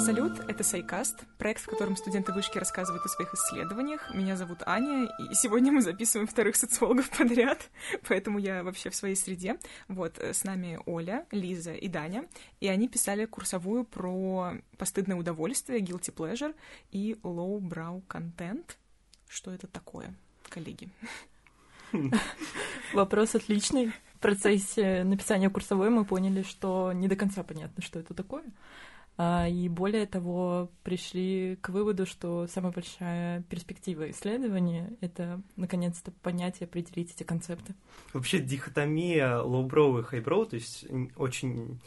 [0.00, 4.14] Салют, это Сайкаст, проект, в котором студенты вышки рассказывают о своих исследованиях.
[4.14, 7.68] Меня зовут Аня, и сегодня мы записываем вторых социологов подряд,
[8.08, 9.58] поэтому я вообще в своей среде.
[9.88, 12.24] Вот, э, с нами Оля, Лиза и Даня,
[12.60, 16.54] и они писали курсовую про постыдное удовольствие, guilty pleasure
[16.92, 18.64] и low-brow content.
[19.28, 20.14] Что это такое,
[20.48, 20.88] коллеги?
[22.94, 23.92] Вопрос отличный.
[24.14, 28.44] В процессе написания курсовой мы поняли, что не до конца понятно, что это такое.
[29.22, 36.62] А, и более того, пришли к выводу, что самая большая перспектива исследования— это, наконец-то, понять
[36.62, 37.74] и определить эти концепты.
[38.14, 41.82] Вообще дихотомия lowbrow и highbrow, то есть очень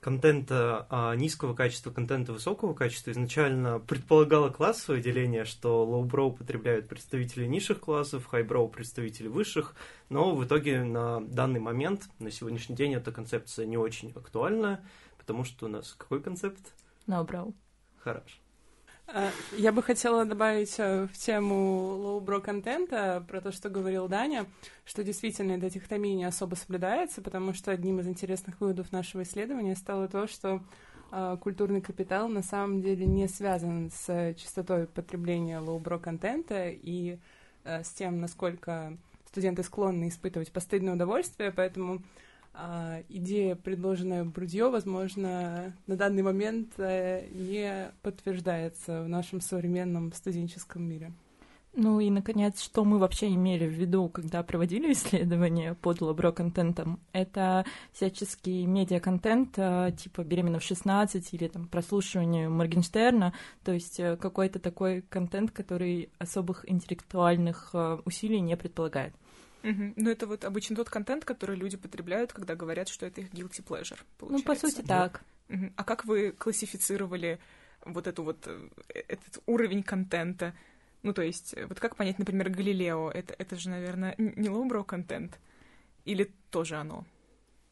[0.00, 7.78] контента низкого качества, контента высокого качества изначально предполагала классовое деление, что lowbrow потребляют представители низших
[7.78, 9.76] классов, highbrow представители высших,
[10.08, 14.80] но в итоге на данный момент, на сегодняшний день эта концепция не очень актуальна,
[15.26, 16.72] потому что у нас какой концепт?
[17.08, 17.52] Набрал.
[17.98, 18.38] Хорошо.
[19.08, 24.46] А, я бы хотела добавить э, в тему лоу-бро контента про то, что говорил Даня,
[24.84, 29.74] что действительно эта дихотомия не особо соблюдается, потому что одним из интересных выводов нашего исследования
[29.74, 30.62] стало то, что
[31.10, 37.18] э, культурный капитал на самом деле не связан с частотой потребления лоу-бро контента и
[37.64, 42.02] э, с тем, насколько студенты склонны испытывать постыдное удовольствие, поэтому
[42.58, 50.82] а, идея, предложенная Брудье, возможно, на данный момент э, не подтверждается в нашем современном студенческом
[50.82, 51.12] мире.
[51.74, 56.98] Ну и, наконец, что мы вообще имели в виду, когда проводили исследования под лабро-контентом?
[57.12, 64.16] Это всяческий медиа-контент, э, типа «Беременна в 16» или там прослушивание Моргенштерна, то есть э,
[64.16, 67.74] какой-то такой контент, который особых интеллектуальных
[68.06, 69.14] усилий не предполагает.
[69.62, 69.94] Угу.
[69.96, 73.64] Ну, это вот обычно тот контент, который люди потребляют, когда говорят, что это их guilty
[73.64, 73.98] pleasure.
[74.18, 74.30] Получается.
[74.30, 75.22] Ну, по сути, так.
[75.48, 75.72] Угу.
[75.76, 77.38] А как вы классифицировали
[77.84, 78.68] вот эту вот э,
[79.08, 80.54] этот уровень контента?
[81.02, 83.10] Ну, то есть, э, вот как понять, например, Галилео?
[83.10, 85.38] Это, это же, наверное, не лоубро контент?
[86.04, 87.04] Или тоже оно?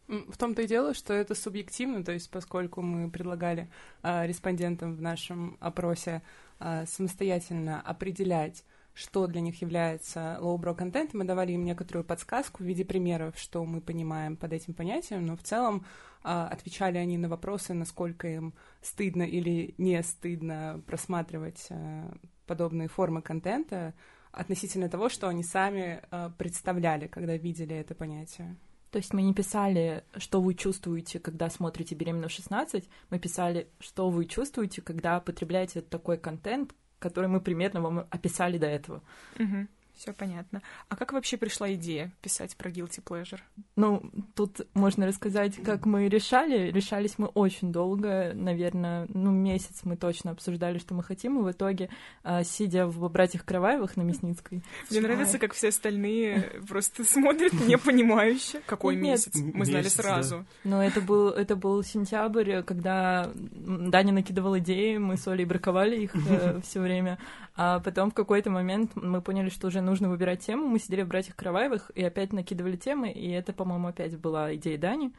[0.07, 3.71] В том-то и дело, что это субъективно, то есть поскольку мы предлагали
[4.03, 6.21] э, респондентам в нашем опросе
[6.61, 8.65] э, самостоятельно определять
[8.95, 11.15] что для них является low-brow контент.
[11.15, 15.37] Мы давали им некоторую подсказку в виде примеров, что мы понимаем под этим понятием, но
[15.37, 15.85] в целом
[16.23, 22.17] а, отвечали они на вопросы, насколько им стыдно или не стыдно просматривать а,
[22.47, 23.95] подобные формы контента
[24.31, 28.57] относительно того, что они сами а, представляли, когда видели это понятие.
[28.95, 33.67] То есть мы не писали, что вы чувствуете, когда смотрите «Беременна в 16», мы писали,
[33.81, 39.03] что вы чувствуете, когда потребляете такой контент, который мы примерно вам описали до этого.
[39.39, 39.67] Угу.
[39.97, 40.61] Все понятно.
[40.89, 43.41] А как вообще пришла идея писать про guilty pleasure?
[43.77, 44.03] Ну,
[44.35, 46.71] тут можно рассказать, как мы решали.
[46.71, 51.51] Решались мы очень долго, наверное, ну, месяц мы точно обсуждали, что мы хотим, и в
[51.51, 51.91] итоге,
[52.25, 54.63] а, сидя в «Братьях Кроваевых» на Мясницкой...
[54.91, 58.61] Мне нравится, как все остальные просто смотрят непонимающе.
[58.67, 59.35] Какой месяц?
[59.35, 60.45] Мы знали сразу.
[60.65, 66.15] Но это был, это был сентябрь, когда Даня накидывал идеи, мы с Олей браковали их
[66.15, 67.19] э, все время,
[67.57, 70.67] а потом в какой-то момент мы поняли, что уже нужно выбирать тему.
[70.67, 74.79] Мы сидели в «Братьях Караваевых» и опять накидывали темы, и это, по-моему, опять была идея
[74.79, 75.13] Дани.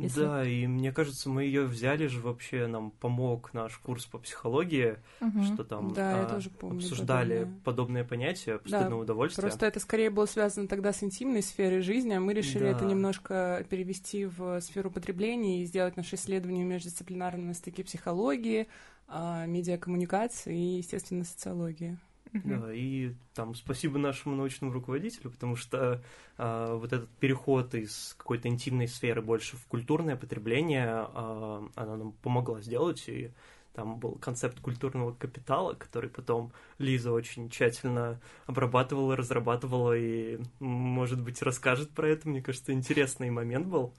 [0.00, 0.22] Если...
[0.22, 4.96] Да, и мне кажется, мы ее взяли же вообще, нам помог наш курс по психологии,
[5.20, 5.42] угу.
[5.42, 9.42] что там да, а, я тоже помню, обсуждали подобное, подобное понятие постыдного да, удовольствия.
[9.42, 12.70] Просто это скорее было связано тогда с интимной сферой жизни, а мы решили да.
[12.70, 18.68] это немножко перевести в сферу потребления и сделать наше исследование междисциплинарно на стыке психологии,
[19.06, 21.98] а, медиакоммуникации и, естественно, социологии.
[22.32, 26.02] Да, и там спасибо нашему научному руководителю, потому что
[26.38, 32.12] а, вот этот переход из какой-то интимной сферы больше в культурное потребление, а, она нам
[32.22, 33.32] помогла сделать, и
[33.74, 41.40] там был концепт культурного капитала, который потом Лиза очень тщательно обрабатывала, разрабатывала и, может быть,
[41.42, 42.28] расскажет про это.
[42.28, 43.92] Мне кажется, интересный момент был.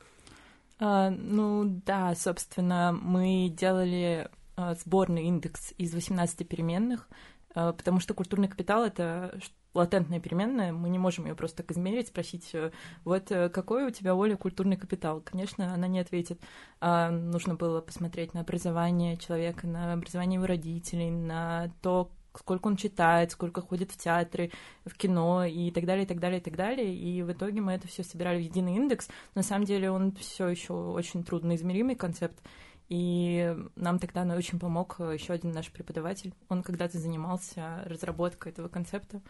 [0.80, 7.08] А, ну да, собственно, мы делали а, сборный индекс из 18 переменных,
[7.54, 9.40] потому что культурный капитал— это
[9.74, 12.72] латентная переменная, мы не можем ее просто так измерить, спросить, э,
[13.06, 15.22] вот э, какой у тебя, Оля, культурный капитал?
[15.22, 16.42] Конечно, она не ответит.
[16.80, 22.76] А нужно было посмотреть на образование человека, на образование его родителей, на то, сколько он
[22.76, 24.52] читает, сколько ходит в театры,
[24.86, 26.94] в кино и так далее, и так далее, и так далее.
[26.94, 29.08] И в итоге мы это все собирали в единый индекс.
[29.36, 32.42] На самом деле он все еще очень трудноизмеримый концепт.
[32.92, 36.34] И нам тогда очень помог еще один наш преподаватель.
[36.50, 39.22] Он когда-то занимался разработкой этого концепта,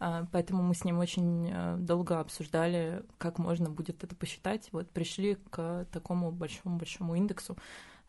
[0.00, 4.68] а, поэтому мы с ним очень э, долго обсуждали, как можно будет это посчитать.
[4.72, 7.56] Вот пришли к такому большому-большому индексу.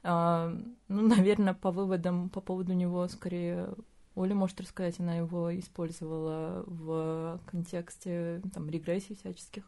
[0.02, 0.52] А,
[0.88, 3.70] ну, наверное, по выводам по поводу него скорее
[4.16, 9.64] Оля может рассказать, она его использовала в контексте там, регрессий всяческих.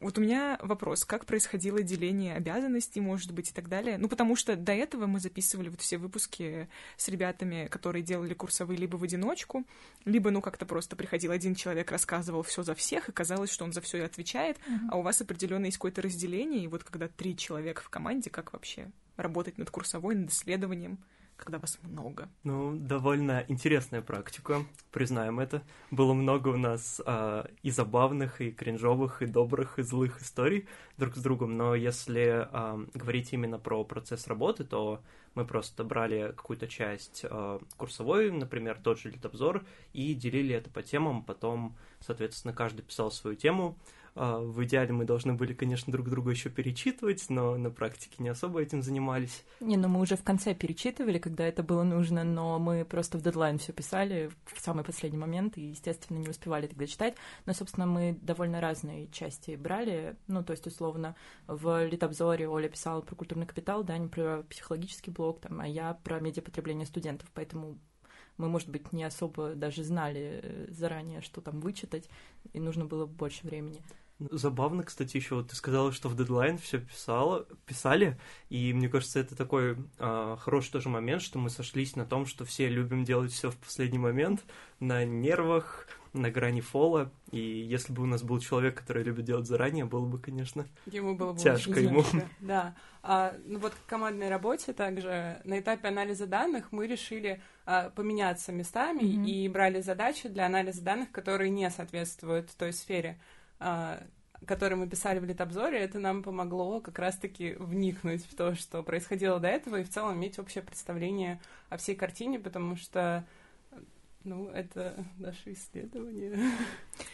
[0.00, 3.96] Вот у меня вопрос, как происходило деление обязанностей, может быть, и так далее.
[3.96, 8.76] Ну, потому что до этого мы записывали вот все выпуски с ребятами, которые делали курсовые
[8.76, 9.64] либо в одиночку,
[10.04, 13.72] либо, ну, как-то просто приходил один человек, рассказывал все за всех, и казалось, что он
[13.72, 14.88] за все и отвечает, uh-huh.
[14.90, 18.52] а у вас определенно есть какое-то разделение, и вот когда три человека в команде, как
[18.52, 20.98] вообще работать над курсовой, над исследованием?
[21.36, 22.28] Когда вас много?
[22.44, 25.62] Ну, довольно интересная практика, признаем это.
[25.90, 30.66] Было много у нас а, и забавных, и кринжовых, и добрых, и злых историй
[30.96, 35.02] друг с другом, но если а, говорить именно про процесс работы, то
[35.34, 40.82] мы просто брали какую-то часть а, курсовой, например, тот же литобзор, и делили это по
[40.82, 43.78] темам, потом, соответственно, каждый писал свою тему,
[44.16, 48.62] в идеале мы должны были, конечно, друг друга еще перечитывать, но на практике не особо
[48.62, 49.44] этим занимались.
[49.60, 53.22] Не, ну мы уже в конце перечитывали, когда это было нужно, но мы просто в
[53.22, 57.14] дедлайн все писали в самый последний момент и, естественно, не успевали тогда читать.
[57.44, 60.16] Но, собственно, мы довольно разные части брали.
[60.28, 61.14] Ну, то есть, условно,
[61.46, 65.92] в литобзоре Оля писала про культурный капитал, да, не про психологический блок, там, а я
[65.92, 67.78] про медиапотребление студентов, поэтому
[68.38, 72.08] мы, может быть, не особо даже знали э, заранее, что там вычитать,
[72.52, 73.82] и нужно было больше времени.
[74.18, 78.18] Забавно, кстати, еще вот ты сказала, что в дедлайн все писала, писали,
[78.48, 82.46] и мне кажется, это такой а, хороший тоже момент, что мы сошлись на том, что
[82.46, 84.42] все любим делать все в последний момент,
[84.80, 89.46] на нервах, на грани фола, и если бы у нас был человек, который любит делать
[89.46, 92.02] заранее, было бы, конечно, ему было бы тяжко ему.
[92.40, 92.74] Да.
[93.02, 98.50] А, ну вот в командной работе также на этапе анализа данных мы решили а, поменяться
[98.50, 99.26] местами mm-hmm.
[99.26, 103.20] и брали задачи для анализа данных, которые не соответствуют той сфере
[103.58, 109.40] который мы писали в литобзоре, это нам помогло как раз-таки вникнуть в то, что происходило
[109.40, 113.24] до этого, и в целом иметь общее представление о всей картине, потому что
[114.24, 116.36] ну, это наше исследование.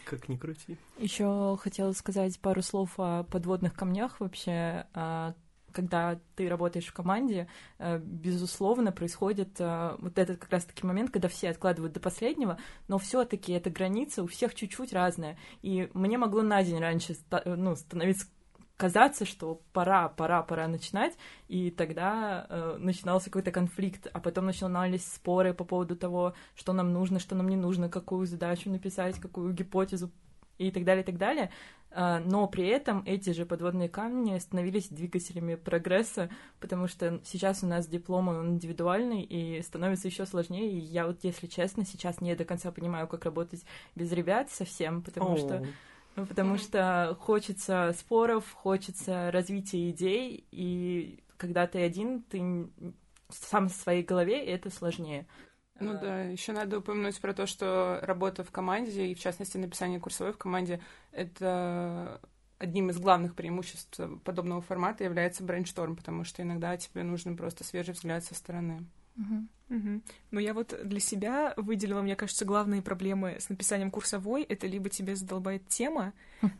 [0.05, 0.77] Как ни крути.
[0.97, 5.35] Еще хотела сказать пару слов о подводных камнях вообще, а,
[5.73, 7.47] когда ты работаешь в команде,
[7.79, 12.97] э, безусловно, происходит э, вот этот как раз-таки момент, когда все откладывают до последнего, но
[12.97, 15.37] все таки эта граница у всех чуть-чуть разная.
[15.61, 17.15] И мне могло на день раньше
[17.45, 18.27] ну, становиться
[18.77, 21.13] казаться, что пора, пора, пора начинать,
[21.47, 26.91] и тогда э, начинался какой-то конфликт, а потом начинались споры по поводу того, что нам
[26.91, 30.11] нужно, что нам не нужно, какую задачу написать, какую гипотезу
[30.57, 31.51] и так далее, и так далее.
[31.95, 36.29] А, но при этом эти же подводные камни становились двигателями прогресса,
[36.59, 40.71] потому что сейчас у нас диплом он индивидуальный и становится еще сложнее.
[40.71, 43.63] И я вот, если честно, сейчас не до конца понимаю, как работать
[43.95, 45.65] без ребят совсем, потому что
[46.15, 52.69] ну, потому что хочется споров, хочется развития идей, и когда ты один, ты
[53.29, 55.25] сам в своей голове, и это сложнее.
[55.79, 59.99] Ну да, еще надо упомянуть про то, что работа в команде, и в частности написание
[59.99, 60.79] курсовой в команде,
[61.11, 62.21] это
[62.59, 67.93] одним из главных преимуществ подобного формата является брейншторм, потому что иногда тебе нужен просто свежий
[67.93, 68.85] взгляд со стороны.
[69.17, 69.47] Угу.
[69.75, 70.01] Угу.
[70.31, 74.43] Но я вот для себя выделила, мне кажется, главные проблемы с написанием курсовой.
[74.43, 76.13] Это либо тебе задолбает тема,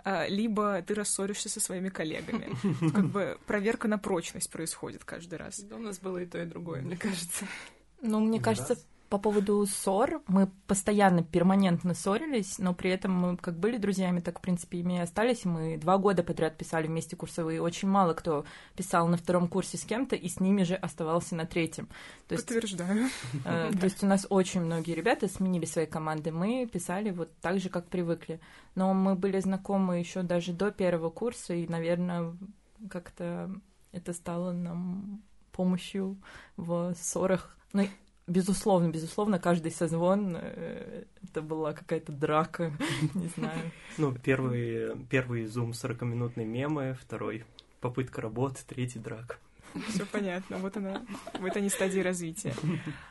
[0.04, 2.50] а, либо ты рассоришься со своими коллегами.
[2.94, 5.60] Как бы проверка на прочность происходит каждый раз.
[5.62, 7.46] Да, у нас было и то, и другое, мне кажется.
[8.02, 8.78] Ну, мне кажется,
[9.14, 14.40] по поводу ссор, мы постоянно, перманентно ссорились, но при этом мы как были друзьями, так,
[14.40, 15.46] в принципе, ими и остались.
[15.46, 17.62] Мы два года подряд писали вместе курсовые.
[17.62, 18.44] Очень мало кто
[18.76, 21.90] писал на втором курсе с кем-то и с ними же оставался на третьем.
[22.28, 23.10] То есть, Подтверждаю.
[23.46, 26.32] Э, то есть у нас очень многие ребята сменили свои команды.
[26.32, 28.40] Мы писали вот так же, как привыкли.
[28.74, 32.36] Но мы были знакомы еще даже до первого курса, и, наверное,
[32.90, 33.52] как-то
[33.92, 36.18] это стало нам помощью
[36.58, 37.56] в ссорах.
[37.74, 37.88] Ну,
[38.26, 42.72] Безусловно, безусловно, каждый созвон э, это была какая-то драка,
[43.14, 43.72] не знаю.
[43.98, 47.44] Ну, первый, первый зум 40-минутный мемы, второй
[47.82, 49.40] попытка работы, третий драк.
[49.90, 51.06] Все понятно, вот она,
[51.40, 52.54] вот они стадии развития.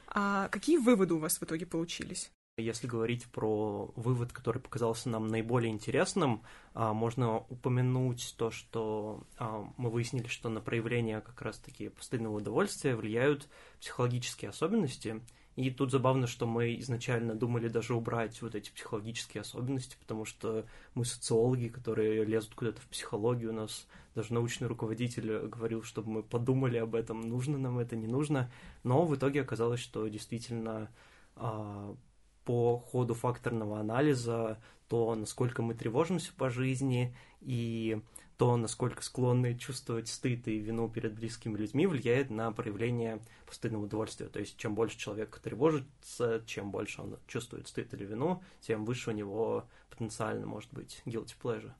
[0.06, 2.30] А какие выводы у вас в итоге получились?
[2.58, 6.42] Если говорить про вывод, который показался нам наиболее интересным,
[6.74, 12.94] а, можно упомянуть то, что а, мы выяснили, что на проявление как раз-таки постоянного удовольствия
[12.94, 13.48] влияют
[13.80, 15.22] психологические особенности.
[15.56, 20.66] И тут забавно, что мы изначально думали даже убрать вот эти психологические особенности, потому что
[20.94, 26.22] мы социологи, которые лезут куда-то в психологию, у нас даже научный руководитель говорил, чтобы мы
[26.22, 28.52] подумали об этом, нужно нам это, не нужно.
[28.82, 30.90] Но в итоге оказалось, что действительно
[31.34, 31.96] а,
[32.44, 34.58] по ходу факторного анализа
[34.88, 38.02] то, насколько мы тревожимся по жизни, и
[38.36, 44.26] то, насколько склонны чувствовать стыд и вину перед близкими людьми, влияет на проявление постыдного удовольствия.
[44.26, 49.10] То есть, чем больше человек тревожится, чем больше он чувствует стыд или вину, тем выше
[49.10, 51.72] у него потенциально может быть guilty pleasure.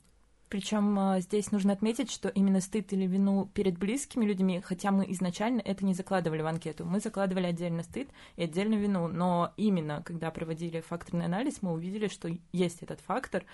[0.53, 5.11] Причем а, здесь нужно отметить, что именно стыд или вину перед близкими людьми, хотя мы
[5.13, 10.03] изначально это не закладывали в анкету, мы закладывали отдельно стыд и отдельно вину, но именно
[10.05, 13.47] когда проводили факторный анализ, мы увидели, что есть этот фактор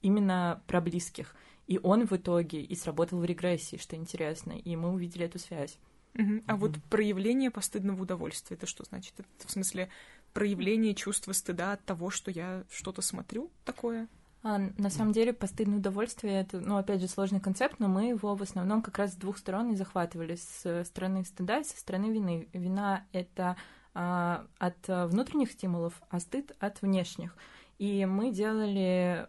[0.00, 1.36] именно про близких.
[1.66, 5.76] И он в итоге и сработал в регрессии, что интересно, и мы увидели эту связь.
[6.14, 6.42] Uh-huh.
[6.46, 6.56] А uh-huh.
[6.56, 9.12] вот проявление постыдного удовольствия, это что значит?
[9.20, 9.90] Это в смысле
[10.32, 14.08] проявление чувства стыда от того, что я что-то смотрю такое?
[14.48, 18.36] А, на самом деле, постыдное удовольствие это, ну, опять же, сложный концепт, но мы его
[18.36, 22.12] в основном как раз с двух сторон и захватывали: с стороны стыда и со стороны
[22.12, 22.48] вины.
[22.52, 23.56] Вина это
[23.92, 27.34] а, от внутренних стимулов, а стыд от внешних.
[27.80, 29.26] И мы делали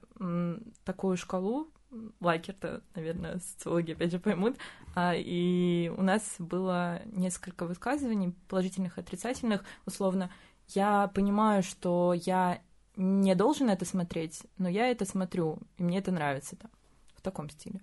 [0.85, 1.71] такую шкалу,
[2.19, 4.57] лайкер-то, наверное, социологи опять же поймут,
[4.93, 10.29] а, и у нас было несколько высказываний, положительных отрицательных, условно.
[10.75, 12.61] Я понимаю, что я
[12.97, 16.71] не должен это смотреть, но я это смотрю, и мне это нравится там,
[17.15, 17.79] в таком стиле.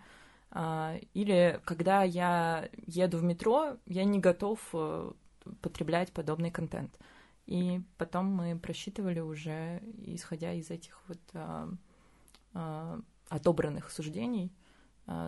[0.51, 5.13] А, или когда я еду в метро, я не готов э,
[5.61, 6.99] потреблять подобный контент.
[7.47, 11.69] И потом мы просчитывали уже, исходя из этих вот а,
[12.55, 14.53] а, отобранных суждений,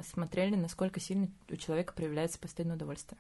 [0.04, 3.18] смотрели, насколько сильно у человека проявляется постыдное удовольствие.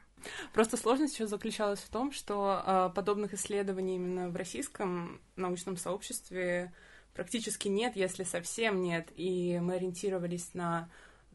[0.52, 6.72] Просто сложность еще заключалась в том, что а, подобных исследований именно в российском научном сообществе
[7.14, 9.08] практически нет, если совсем нет.
[9.16, 10.88] И мы ориентировались на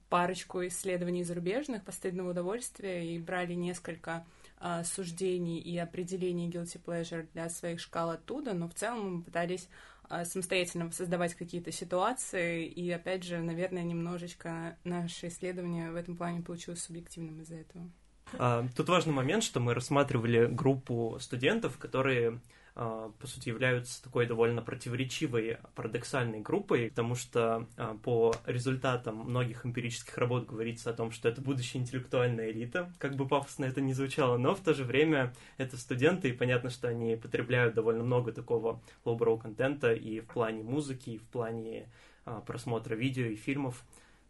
[0.09, 4.25] парочку исследований зарубежных постыдного удовольствия и брали несколько
[4.59, 9.69] а, суждений и определений guilty pleasure для своих шкал оттуда, но в целом мы пытались
[9.69, 9.90] а,
[10.25, 16.83] самостоятельно создавать какие-то ситуации, и, опять же, наверное, немножечко наше исследование в этом плане получилось
[16.83, 17.89] субъективным из-за этого.
[18.37, 22.39] А, тут важный момент, что мы рассматривали группу студентов, которые а,
[22.73, 30.17] по сути, являются такой довольно противоречивой, парадоксальной группой, потому что а, по результатам многих эмпирических
[30.17, 34.37] работ говорится о том, что это будущая интеллектуальная элита, как бы пафосно это ни звучало,
[34.37, 38.81] но в то же время это студенты, и понятно, что они потребляют довольно много такого
[39.03, 41.89] lowbrow контента и в плане музыки, и в плане
[42.25, 43.83] а, просмотра видео и фильмов.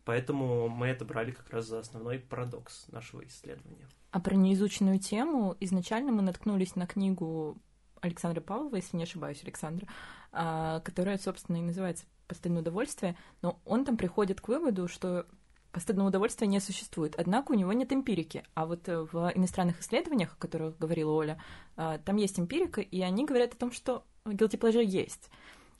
[0.03, 3.88] Поэтому мы это брали как раз за основной парадокс нашего исследования.
[4.10, 7.62] А про неизученную тему изначально мы наткнулись на книгу
[8.01, 9.88] Александра Павлова, если не ошибаюсь, Александра,
[10.31, 15.25] а, которая, собственно, и называется «Постыдное удовольствие», но он там приходит к выводу, что
[15.72, 17.15] постыдного удовольствия не существует.
[17.17, 18.43] Однако у него нет эмпирики.
[18.53, 21.41] А вот э, в иностранных исследованиях, о которых говорила Оля,
[21.77, 25.29] а, там есть эмпирика, и они говорят о том, что guilty pleasure есть.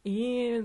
[0.04, 0.64] И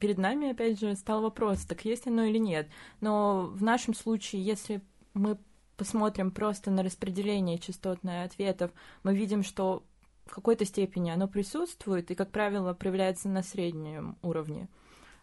[0.00, 2.68] перед нами, опять же, стал вопрос, так есть оно или нет.
[3.00, 4.80] Но в нашем случае, если
[5.12, 5.38] мы
[5.76, 8.72] посмотрим просто на распределение частотных ответов,
[9.02, 9.84] мы видим, что
[10.26, 14.68] в какой-то степени оно присутствует и, как правило, проявляется на среднем уровне.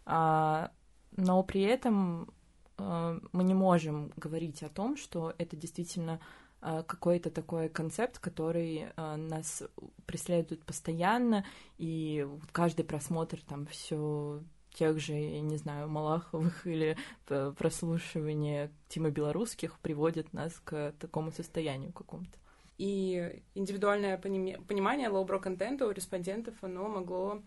[0.04, 0.70] А,
[1.16, 2.32] но при этом
[2.78, 6.20] а, мы не можем говорить о том, что это действительно
[6.60, 9.62] а, какой-то такой концепт, который а, нас
[10.06, 11.44] преследует постоянно,
[11.78, 14.40] и каждый просмотр там все
[14.74, 21.92] тех же, я не знаю, Малаховых или прослушивания Тима Белорусских приводит нас к такому состоянию
[21.92, 22.38] какому-то.
[22.82, 27.40] И индивидуальное понимание лоу-бро контента у респондентов, оно могло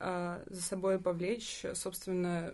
[0.00, 2.52] э, за собой повлечь, собственно,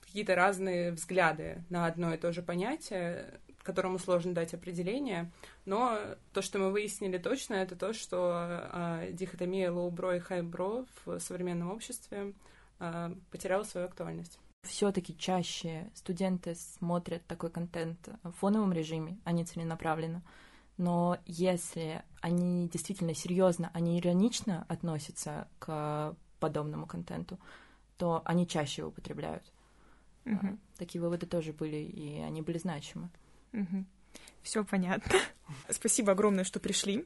[0.00, 5.30] какие-то разные взгляды на одно и то же понятие, которому сложно дать определение,
[5.66, 6.00] но
[6.32, 11.70] то, что мы выяснили точно, это то, что э, дихотомия лоу-бро и хай-бро в современном
[11.70, 12.32] обществе
[12.80, 14.40] э, потеряла свою актуальность.
[14.66, 20.24] Все-таки чаще студенты смотрят такой контент в фоновом режиме, а не целенаправленно
[20.78, 27.38] но если они действительно серьезно, они иронично относятся к подобному контенту,
[27.96, 29.42] то они чаще его употребляют.
[30.24, 30.58] Угу.
[30.78, 33.10] Такие выводы тоже были, и они были значимы.
[33.52, 33.84] Угу.
[34.42, 35.18] Все понятно.
[35.68, 37.04] Спасибо огромное, что пришли.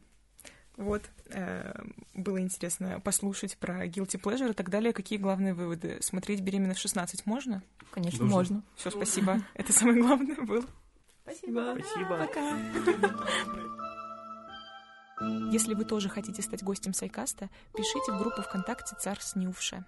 [0.77, 1.75] Вот, э,
[2.15, 4.93] было интересно послушать про guilty pleasure и так далее.
[4.93, 5.99] Какие главные выводы?
[6.01, 7.63] Смотреть беременна в 16 можно?
[7.91, 8.35] Конечно, Должен.
[8.35, 8.63] можно.
[8.77, 9.43] Все, спасибо.
[9.55, 10.65] Это самое главное было.
[11.23, 11.77] Спасибо.
[11.79, 12.17] Спасибо.
[12.19, 12.59] Пока.
[15.53, 19.85] Если вы тоже хотите стать гостем Сайкаста, пишите в группу ВКонтакте «Царь снювше».